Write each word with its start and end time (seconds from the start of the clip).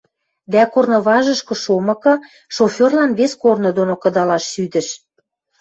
дӓ 0.53 0.63
корныважышкы 0.73 1.55
шомыкы, 1.63 2.13
шоферлан 2.55 3.11
вес 3.19 3.33
корны 3.41 3.69
доно 3.77 3.95
кыдалаш 4.03 4.43
шӱдӹш. 4.51 4.87